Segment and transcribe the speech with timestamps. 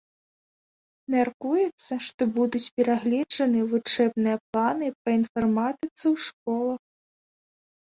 [1.15, 6.81] Мяркуецца, што будуць перагледжаны вучэбныя планы па інфарматыцы ў школах.